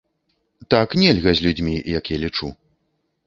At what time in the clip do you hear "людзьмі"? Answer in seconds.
1.47-1.75